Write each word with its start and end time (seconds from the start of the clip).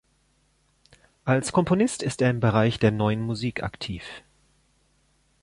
Als 1.25 1.51
Komponist 1.51 2.01
ist 2.01 2.23
er 2.23 2.31
im 2.31 2.39
Bereich 2.39 2.79
der 2.79 2.89
Neuen 2.89 3.21
Musik 3.21 3.61
aktiv. 3.61 4.03